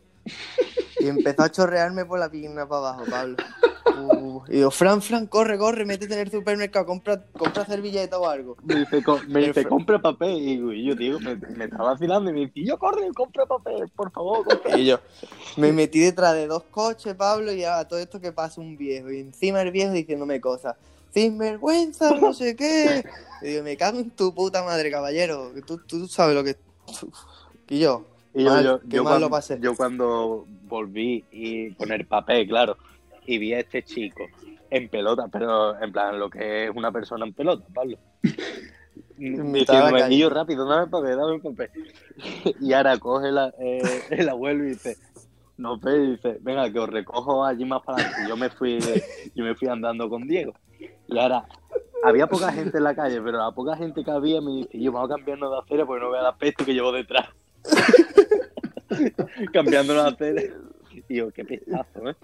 [1.01, 3.37] Y empezó a chorrearme por la pierna para abajo, Pablo.
[3.97, 8.29] Uh, y yo, Fran, Fran, corre, corre, métete en el supermercado, compra, compra servilleta o
[8.29, 8.57] algo.
[8.63, 10.31] Me dice, co- me dice, compra papel.
[10.39, 13.89] Y digo, yo digo, me, me estaba vacilando y me dice, yo corre, compra papel,
[13.97, 14.77] por favor, compra.
[14.77, 15.01] Y yo
[15.57, 19.11] me metí detrás de dos coches, Pablo, y a todo esto que pasa un viejo.
[19.11, 20.77] Y encima el viejo diciéndome cosas.
[21.13, 23.05] Sin vergüenza, no sé qué.
[23.43, 25.53] Y digo, me cago en tu puta madre, caballero.
[25.55, 26.57] que Tú, tú sabes lo que.
[27.69, 29.59] Y yo, Y yo, Mal, yo, yo cuando, lo pasé.
[29.61, 32.77] yo cuando volví y con el papel, claro,
[33.27, 34.25] y vi a este chico
[34.71, 37.99] en pelota, pero en plan lo que es una persona en pelota, Pablo.
[39.61, 41.71] Diciéndome, yo rápido, dame el papel, dame el papel.
[42.61, 44.97] Y ahora coge la- eh, el abuelo y dice,
[45.59, 48.23] no ve, y dice, venga, que os recojo allí más para adelante.
[48.25, 48.79] Y Yo me fui,
[49.35, 50.55] yo me fui andando con Diego.
[51.09, 51.45] Y ahora,
[52.03, 54.91] había poca gente en la calle, pero la poca gente que había me dice, yo
[54.93, 57.29] vamos a cambiarnos de acera porque no vea la peste que llevo detrás.
[59.53, 60.55] Cambiándonos de acera.
[61.11, 62.15] Y yo, qué pestazo, ¿eh?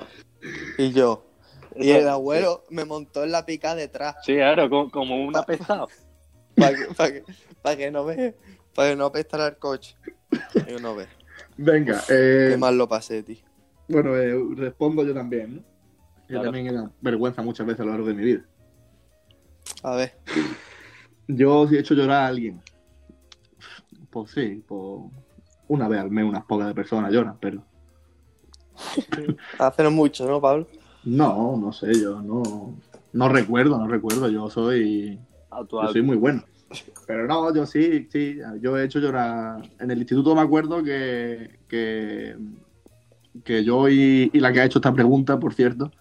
[0.79, 1.27] y yo.
[1.75, 4.15] Y el abuelo me montó en la pica detrás.
[4.25, 5.89] Sí, claro, como, como un apestado.
[6.57, 7.25] Para que, pa' que,
[7.63, 8.37] pa' que no ve.
[8.77, 9.97] Para que no apestara el coche.
[10.67, 11.09] Y yo no ve.
[11.57, 13.45] Venga, eh, Qué mal lo pasé, tío.
[13.89, 15.61] bueno, eh, respondo yo también, ¿no?
[15.63, 16.45] Yo Claro.
[16.45, 18.45] también he dado vergüenza muchas veces a lo largo de mi vida.
[19.83, 20.17] A ver.
[21.27, 22.63] Yo si he hecho llorar a alguien.
[24.11, 25.03] Pues sí, pues
[25.69, 27.65] una vez al mes unas pocas de personas lloran, pero
[29.59, 30.67] Hace no mucho, ¿no, Pablo?
[31.05, 32.75] no, no sé, yo no,
[33.13, 35.19] no recuerdo, no recuerdo, yo soy,
[35.71, 36.43] yo soy muy bueno.
[37.07, 39.63] Pero no, yo sí, sí, yo he hecho llorar.
[39.79, 42.37] En el instituto me acuerdo que, que,
[43.45, 45.93] que yo y, y la que ha hecho esta pregunta, por cierto,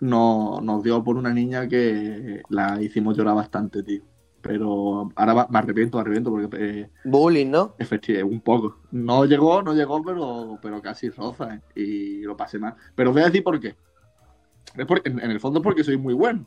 [0.00, 4.02] no, nos dio por una niña que la hicimos llorar bastante, tío.
[4.46, 7.74] Pero ahora va- me arrepiento, me arrepiento porque eh, Bullying, ¿no?
[7.78, 8.78] efectivamente un poco.
[8.92, 11.60] No llegó, no llegó, pero, pero casi roza ¿eh?
[11.74, 12.74] y lo pasé mal.
[12.94, 13.74] Pero os voy a decir por qué.
[14.76, 16.44] Es porque, en, en el fondo es porque soy muy bueno.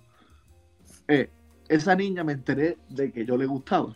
[1.07, 1.29] Eh,
[1.69, 3.95] esa niña me enteré de que yo le gustaba.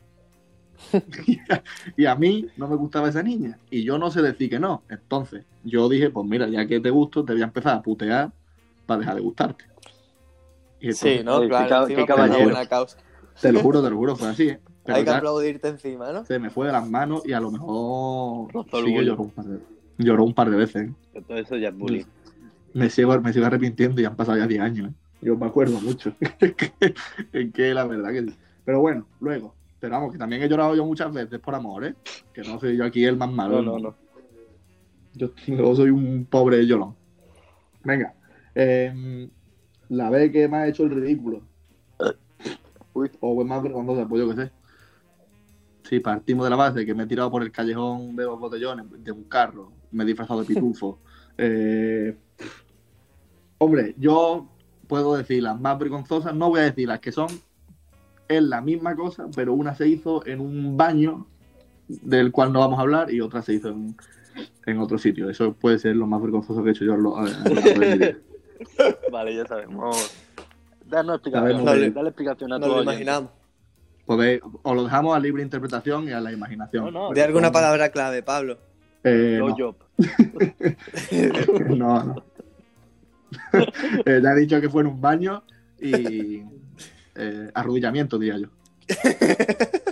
[1.96, 3.60] y a mí no me gustaba esa niña.
[3.70, 4.84] Y yo no sé decir que no.
[4.90, 8.32] Entonces, yo dije, pues mira, ya que te gusto, te voy a empezar a putear
[8.88, 9.66] para dejar de gustarte.
[10.80, 11.48] Y entonces, Sí, ¿no?
[11.48, 12.44] Claro, qué una caballero.
[12.46, 12.98] buena causa.
[13.42, 14.60] Te lo juro, te lo juro, fue así, ¿eh?
[14.84, 16.26] Pero Hay que ya aplaudirte encima, ¿no?
[16.26, 18.52] se me fue de las manos y a lo mejor
[18.84, 19.60] sí que lloró un par de,
[19.98, 20.90] lloró un par de veces.
[21.14, 21.22] ¿eh?
[21.28, 22.06] Todo eso ya es bullying.
[22.74, 24.90] Me sigo, me sigo arrepintiendo y han pasado ya 10 años.
[24.90, 24.94] ¿eh?
[25.22, 26.14] Yo me acuerdo mucho.
[26.20, 26.72] es, que,
[27.32, 28.36] es que la verdad que sí.
[28.66, 29.54] Pero bueno, luego.
[29.80, 31.96] Pero vamos, que también he llorado yo muchas veces por amor, ¿eh?
[32.34, 33.62] Que no soy yo aquí el más malo.
[33.62, 33.96] No, no, no.
[35.14, 36.96] Yo, yo soy un pobre llorón.
[37.84, 38.14] Venga.
[38.56, 39.30] eh,
[39.90, 41.42] la vez que me ha hecho el ridículo.
[42.94, 43.12] Uy.
[43.20, 44.52] O es más vergonzosa, pues yo qué sé.
[45.84, 48.86] Si partimos de la base que me he tirado por el callejón de los botellones
[49.04, 51.00] de un carro, me he disfrazado de pitufo.
[51.38, 52.18] eh,
[53.58, 54.48] hombre, yo
[54.88, 57.28] puedo decir las más vergonzosas, no voy a decir las que son,
[58.28, 61.28] es la misma cosa, pero una se hizo en un baño
[61.88, 63.96] del cual no vamos a hablar y otra se hizo en,
[64.66, 65.30] en otro sitio.
[65.30, 67.28] Eso puede ser lo más vergonzoso que he hecho yo a lo, a- a
[67.80, 68.22] de.
[69.12, 70.21] Vale, ya sabemos.
[70.92, 71.66] Danos explicación.
[71.66, 73.32] Dale, dale explicación a tu lo imaginamos.
[74.06, 76.86] Podéis- os lo dejamos a libre interpretación y a la imaginación.
[76.86, 77.10] No, no.
[77.14, 78.58] De alguna palabra clave, Pablo.
[79.04, 79.76] Eh, no, Blowjob.
[81.78, 82.24] no, no.
[84.06, 85.44] Eh, ya he dicho que fue en un baño
[85.80, 86.44] y
[87.16, 88.48] eh, arrodillamiento, diría yo.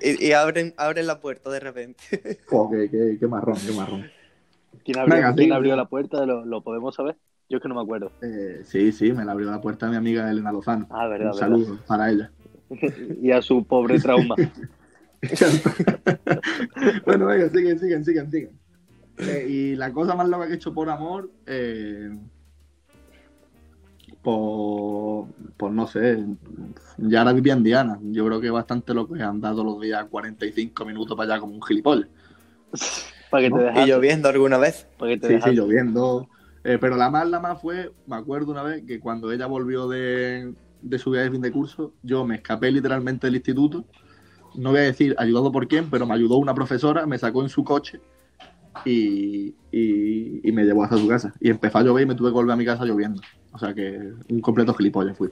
[0.00, 2.38] y y abren, abren la puerta de repente.
[2.46, 4.10] Jo, qué, qué- marrón, qué marrón.
[4.84, 5.52] ¿Quién abrió, Venga, quién sí.
[5.54, 6.24] abrió la puerta?
[6.26, 7.16] ¿Lo, lo podemos saber?
[7.48, 8.12] Yo es que no me acuerdo.
[8.20, 10.86] Eh, sí, sí, me la abrió la puerta mi amiga Elena Lozano.
[10.90, 11.38] Ah, verdad, Un verdad.
[11.40, 12.30] saludo para ella.
[13.22, 14.34] Y a su pobre trauma.
[17.06, 18.50] bueno, venga, siguen, siguen, siguen, siguen.
[19.18, 22.10] Eh, y la cosa más loca que he hecho por amor, eh,
[24.22, 26.24] por, por no sé,
[26.98, 27.98] ya ahora vivía en Diana.
[28.02, 31.54] Yo creo que bastante loco que han dado los días 45 minutos para allá como
[31.54, 32.08] un gilipollas.
[33.30, 33.84] Para que te ¿No?
[33.84, 34.86] Y lloviendo alguna vez.
[34.98, 36.26] Para que te Sí, sí, lloviendo.
[36.64, 39.88] Eh, pero la más, la más fue, me acuerdo una vez que cuando ella volvió
[39.88, 43.84] de, de su viaje de fin de curso, yo me escapé literalmente del instituto.
[44.54, 47.48] No voy a decir ayudado por quién, pero me ayudó una profesora, me sacó en
[47.48, 48.00] su coche
[48.84, 51.32] y, y- y me llevó hasta su casa.
[51.40, 53.20] Y empezó a llover y me tuve que volver a mi casa lloviendo.
[53.52, 55.30] O sea que un completo gilipollas fui.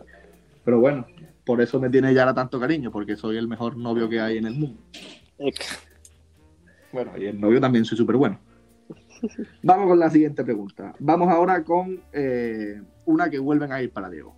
[0.65, 1.07] Pero bueno,
[1.45, 4.39] por eso me tiene ya ahora tanto cariño, porque soy el mejor novio que hay
[4.39, 4.81] en el mundo.
[6.93, 8.41] Bueno, y el novio también soy súper bueno.
[9.62, 10.94] Vamos con la siguiente pregunta.
[10.98, 14.37] Vamos ahora con eh, una que vuelven a ir para Diego.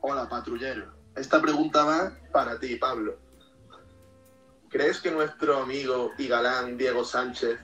[0.00, 0.92] Hola, patrullero.
[1.16, 3.16] Esta pregunta va para ti, Pablo.
[4.68, 7.58] ¿Crees que nuestro amigo y galán Diego Sánchez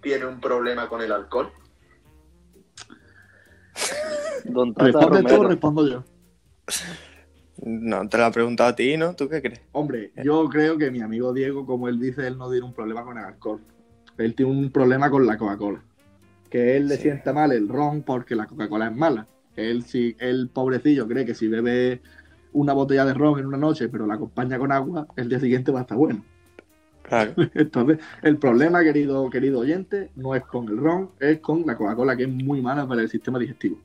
[0.00, 1.52] tiene un problema con el alcohol?
[4.44, 6.04] Don Tata Responde tú respondo yo.
[7.60, 9.14] No, te la he preguntado a ti, ¿no?
[9.14, 9.60] ¿Tú qué crees?
[9.72, 13.04] Hombre, yo creo que mi amigo Diego, como él dice, él no tiene un problema
[13.04, 13.60] con el alcohol.
[14.18, 15.82] Él tiene un problema con la Coca-Cola.
[16.50, 17.02] Que él le Sí.
[17.02, 19.26] sienta mal el ron porque la Coca-Cola es mala.
[19.56, 22.00] Él, si, él, pobrecillo, cree que si bebe
[22.52, 25.70] una botella de ron en una noche, pero la acompaña con agua, el día siguiente
[25.72, 26.24] va a estar bueno.
[27.02, 27.32] Claro.
[27.54, 32.16] Entonces, el problema, querido, querido oyente, no es con el ron, es con la Coca-Cola,
[32.16, 33.78] que es muy mala para el sistema digestivo.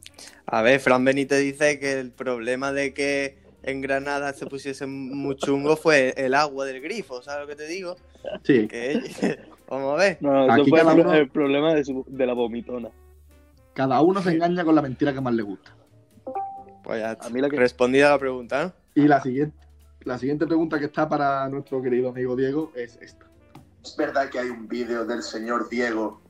[0.46, 5.36] A ver, Fran Benítez dice que el problema de que en Granada se pusiese muy
[5.38, 7.96] chungo fue el agua del grifo, ¿sabes lo que te digo?
[8.44, 10.18] Sí, Que, vamos a ver.
[10.22, 12.34] No, no, Aquí eso fue el, cada pro- uno- el problema de, su- de la
[12.34, 12.90] vomitona.
[13.74, 15.76] cada uno se engaña con la mentira que más le gusta.
[16.84, 18.74] Pues ya A mí la que- respondida la pregunta, ¿no?
[18.96, 19.58] Y la siguiente,
[20.02, 23.26] la siguiente pregunta que está para nuestro querido amigo Diego es esta.
[23.84, 26.22] ¿Es verdad que hay un vídeo del señor Diego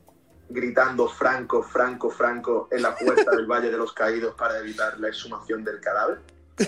[0.48, 5.08] gritando Franco, Franco, Franco en la puerta del Valle de los Caídos para evitar la
[5.08, 6.18] exhumación del cadáver?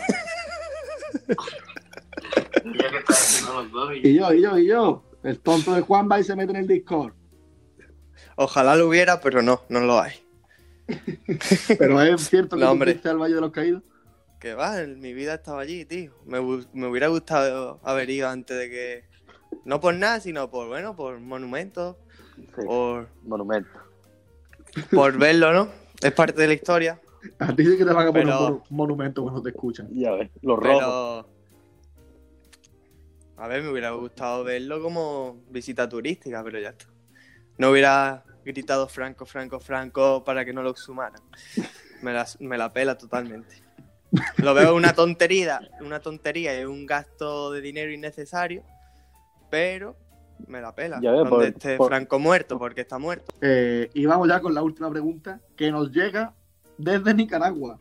[2.65, 5.03] Ya que estás haciendo los dos y Y yo, y yo, y yo.
[5.27, 7.13] El tonto de Juan va y se mete en el Discord.
[8.37, 10.13] Ojalá lo hubiera, pero no, no lo hay.
[11.79, 13.01] Pero es cierto que No, hombre.
[13.05, 13.83] al Valle de los Caídos.
[14.39, 16.13] Que va, en mi vida estaba allí, tío.
[16.27, 19.05] Me, hu- me hubiera gustado haber ido antes de que.
[19.65, 21.97] No por nada, sino por, bueno, por monumentos,
[22.37, 23.69] Sí, por, monumento.
[24.93, 25.69] por verlo, ¿no?
[26.03, 27.01] Es parte de la historia,
[27.41, 29.89] A ti sí que te van a poner Pero- un mono- monumento cuando te escuchan.
[29.91, 31.25] Ya ves, los rojos.
[31.25, 31.36] pero.
[33.37, 36.87] A ver, me hubiera gustado verlo como visita turística, pero ya está.
[37.59, 41.21] No hubiera gritado Franco, Franco, Franco para que no lo exhumaran.
[42.03, 43.63] Me la, me la pela totalmente.
[44.39, 48.63] Lo veo una tontería, una tontería y un gasto de dinero innecesario,
[49.51, 49.97] pero
[50.47, 51.01] me la pela.
[51.01, 53.35] Ya veo, Donde por- esté por- Franco muerto, porque está muerto.
[53.41, 56.35] Eh, y vamos ya con la última pregunta que nos llega
[56.79, 57.79] desde Nicaragua.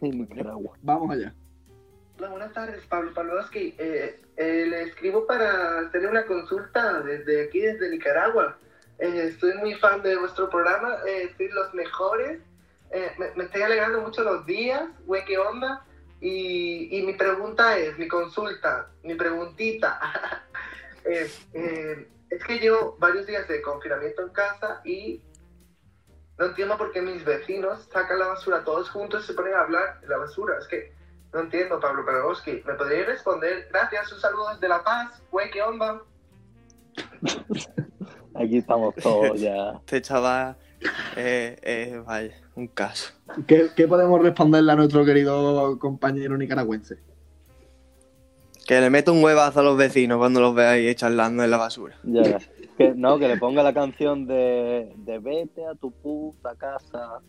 [0.00, 0.76] Nicaragua.
[0.82, 1.34] Vamos allá.
[2.16, 3.74] Hola, buenas tardes, Pablo Pavlovsky.
[3.76, 8.56] Eh, eh, le escribo para hacerle una consulta desde aquí, desde Nicaragua.
[9.00, 12.40] Eh, soy muy fan de vuestro programa, eh, sois los mejores.
[12.92, 15.84] Eh, me, me estoy alegrando mucho los días, güey, qué onda.
[16.20, 20.00] Y, y mi pregunta es, mi consulta, mi preguntita
[21.04, 25.20] es, eh, es que llevo varios días de confinamiento en casa y
[26.38, 29.62] no entiendo por qué mis vecinos sacan la basura todos juntos y se ponen a
[29.62, 30.56] hablar de la basura.
[30.60, 31.03] Es que
[31.34, 32.62] no entiendo, Pablo Pedagowski.
[32.64, 33.66] ¿Me podrías responder?
[33.70, 35.20] Gracias, un saludo desde La Paz.
[35.32, 36.00] Güey, ¿qué onda?
[38.34, 39.72] Aquí estamos todos ya.
[39.80, 40.56] Este chaval,
[41.16, 43.12] eh, eh, vaya, un caso.
[43.46, 46.98] ¿Qué, qué podemos responderle a nuestro querido compañero nicaragüense?
[48.66, 51.58] Que le meto un huevazo a los vecinos cuando los vea ahí charlando en la
[51.58, 51.98] basura.
[52.04, 52.38] Ya.
[52.78, 57.20] Que, no, que le ponga la canción de, de Vete a tu puta casa.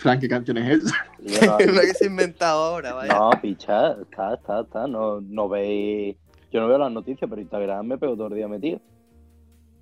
[0.00, 0.94] Frank, ¿qué canción es esa?
[1.18, 3.12] No- Es lo que se ha inventado ahora, vaya.
[3.12, 4.86] No, picha, está, está, está.
[4.86, 6.16] No, no veis.
[6.50, 8.80] Yo no veo las noticias, pero Instagram me pego todo el día metido.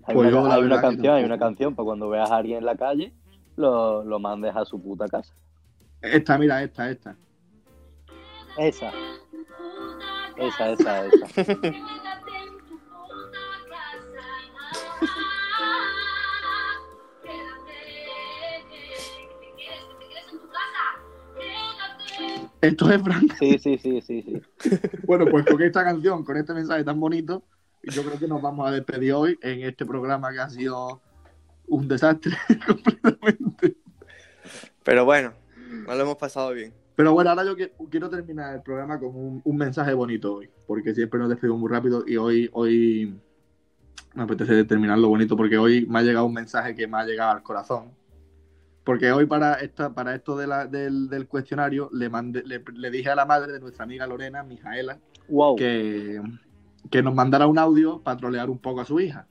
[0.04, 2.58] Hay, Pues una, la hay una canción, hay una canción para cuando veas a alguien
[2.58, 3.12] en la calle,
[3.56, 5.32] lo, lo mandes a su puta casa.
[6.02, 7.16] Esta, mira, esta, esta.
[8.58, 8.90] Esa.
[10.36, 11.26] Esa, esa, esa.
[22.60, 23.34] Esto es Frank.
[23.38, 24.42] Sí, sí, sí, sí, sí.
[25.06, 27.44] Bueno, pues con esta canción, con este mensaje tan bonito,
[27.82, 31.00] yo creo que nos vamos a despedir hoy en este programa que ha sido
[31.68, 33.76] un desastre completamente.
[34.82, 35.32] Pero bueno,
[35.86, 36.72] nos lo hemos pasado bien.
[36.96, 37.54] Pero bueno, ahora yo
[37.88, 41.70] quiero terminar el programa con un, un mensaje bonito hoy, porque siempre nos despedimos muy
[41.70, 43.14] rápido y hoy, hoy
[44.14, 47.30] me apetece terminarlo bonito porque hoy me ha llegado un mensaje que me ha llegado
[47.30, 47.92] al corazón.
[48.88, 52.90] Porque hoy para esta, para esto de la- del, del cuestionario le, mandé, le, le
[52.90, 54.96] dije a la madre de nuestra amiga Lorena, Mijaela,
[55.28, 55.56] Wow.
[55.56, 56.22] que,
[56.90, 59.26] que nos mandara un audio para trolear un poco a su hija.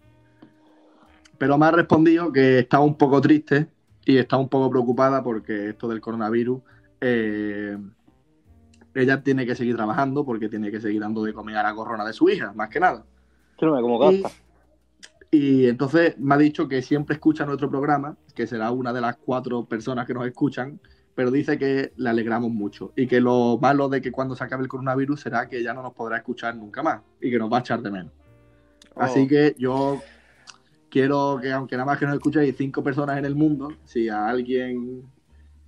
[1.39, 3.65] Pero me ha respondido que está un poco triste
[4.05, 6.61] y está un poco preocupada porque esto del coronavirus,
[7.01, 7.79] eh,
[8.93, 12.05] ella tiene que seguir trabajando porque tiene que seguir dando de comer a la corona
[12.05, 13.03] de su hija, más que nada.
[13.57, 14.29] Que no me como gasta.
[15.31, 19.17] Y entonces me ha dicho que siempre escucha nuestro programa, que será una de las
[19.17, 20.79] cuatro personas que nos escuchan,
[21.15, 24.63] pero dice que le alegramos mucho y que lo malo de que cuando se acabe
[24.63, 27.57] el coronavirus será que ya no nos podrá escuchar nunca más y que nos va
[27.57, 28.13] a echar de menos.
[28.95, 29.27] Así Oh.
[29.27, 30.01] que yo
[30.89, 34.27] quiero que, aunque nada más que nos escuchéis cinco personas en el mundo, si a
[34.27, 35.03] alguien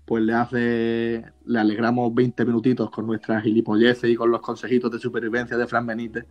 [0.06, 4.98] pues le hace, le alegramos 20 minutitos con nuestras gilipolleces y con los consejitos de
[4.98, 6.26] supervivencia de Fran Benítez,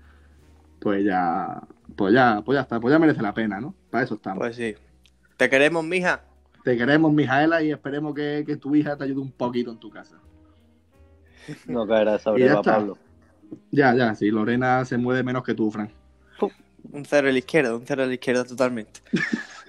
[0.80, 1.62] pues ya,
[1.96, 3.74] pues ya, pues ya está, pues ya merece la pena, ¿no?
[3.90, 4.38] Para eso estamos.
[4.38, 4.74] Pues sí.
[5.36, 6.22] Te queremos, mija.
[6.64, 9.90] Te queremos, Mijaela, y esperemos que, que tu hija te ayude un poquito en tu
[9.90, 10.18] casa.
[11.66, 12.60] No caerá esa Y ya.
[12.60, 12.98] Pablo.
[13.70, 15.90] Ya, ya, sí, Lorena se mueve menos que tú, Fran.
[16.92, 19.00] Un cero a la izquierda, un cero a la izquierda totalmente.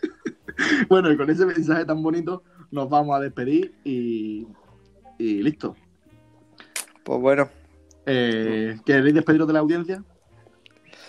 [0.89, 4.45] Bueno, y con ese mensaje tan bonito nos vamos a despedir y,
[5.17, 5.75] y listo.
[7.03, 7.49] Pues bueno,
[8.05, 10.03] Eh, ¿Queréis despediros de la audiencia?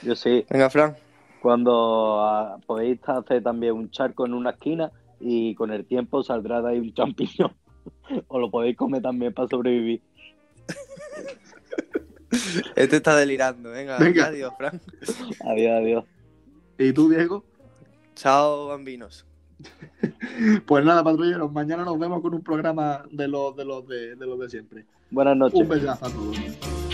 [0.02, 0.44] Yo sí.
[0.50, 0.96] venga, Fran.
[1.40, 6.62] Cuando ah, podéis hacer también un charco en una esquina y con el tiempo saldrá
[6.62, 7.52] de ahí un champiñón.
[8.28, 10.02] o lo podéis comer también para sobrevivir.
[12.76, 13.70] Este está delirando.
[13.70, 14.26] Venga, Venga.
[14.26, 14.80] adiós, Fran.
[15.46, 16.04] Adiós, adiós.
[16.78, 17.44] ¿Y tú, Diego?
[18.14, 19.26] Chao, bambinos.
[20.66, 24.26] Pues nada, patrulleros, mañana nos vemos con un programa de los de, los de, de,
[24.26, 24.86] los de siempre.
[25.10, 25.60] Buenas noches.
[25.60, 26.36] Un besazo a todos.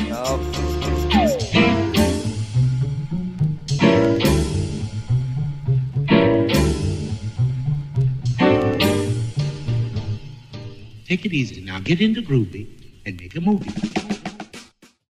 [0.09, 1.67] Chao.
[11.07, 11.79] Take it easy now.
[11.79, 12.67] Get into groovy
[13.07, 14.26] and make a movie.